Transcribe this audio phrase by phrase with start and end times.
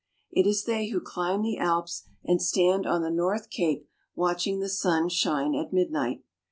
[0.31, 4.67] It is they who climb the Alps and stand on the North Cape watching the
[4.67, 6.23] sun shine at midnight.